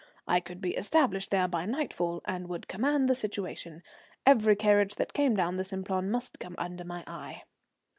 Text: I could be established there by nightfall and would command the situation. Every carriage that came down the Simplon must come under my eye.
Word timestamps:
I 0.27 0.39
could 0.39 0.61
be 0.61 0.73
established 0.75 1.29
there 1.29 1.47
by 1.47 1.67
nightfall 1.67 2.23
and 2.25 2.47
would 2.49 2.67
command 2.67 3.07
the 3.07 3.13
situation. 3.13 3.83
Every 4.25 4.55
carriage 4.55 4.95
that 4.95 5.13
came 5.13 5.35
down 5.35 5.57
the 5.57 5.63
Simplon 5.63 6.09
must 6.09 6.39
come 6.39 6.55
under 6.57 6.83
my 6.83 7.03
eye. 7.05 7.43